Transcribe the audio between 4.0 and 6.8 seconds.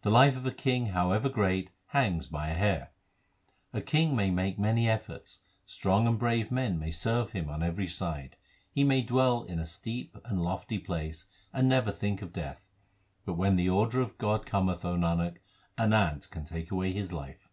may make many efforts; strong and brave men